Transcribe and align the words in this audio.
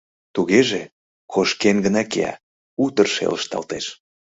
Тугеже, 0.35 0.83
кошкен 1.33 1.77
гына 1.85 2.03
кия, 2.11 2.33
утыр 2.85 3.07
шелышталтеш. 3.15 3.85